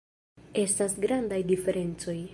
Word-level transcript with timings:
Estas 0.63 0.95
grandaj 1.05 1.41
diferencoj. 1.55 2.19